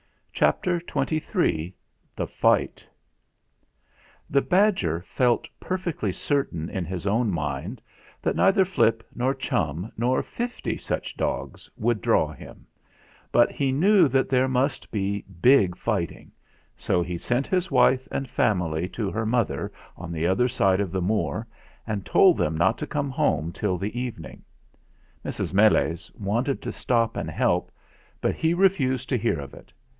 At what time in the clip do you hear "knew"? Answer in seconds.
13.71-14.07